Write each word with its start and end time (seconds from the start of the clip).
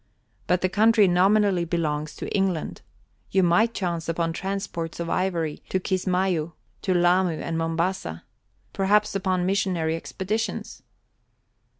But 0.47 0.61
the 0.61 0.67
country 0.67 1.07
nominally 1.07 1.63
belongs 1.63 2.15
to 2.15 2.35
England. 2.35 2.81
You 3.29 3.43
might 3.43 3.75
chance 3.75 4.09
upon 4.09 4.33
transports 4.33 4.99
of 4.99 5.11
ivory 5.11 5.61
to 5.69 5.79
Kismayu, 5.79 6.53
to 6.81 6.93
Lamu 6.95 7.33
and 7.39 7.55
Mombasa 7.55 8.23
perhaps 8.73 9.13
upon 9.13 9.45
missionary 9.45 9.95
expeditions. 9.95 10.81